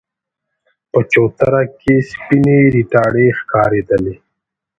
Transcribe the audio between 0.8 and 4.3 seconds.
په چوتره کې سپينې ريتاړې ښکارېدلې.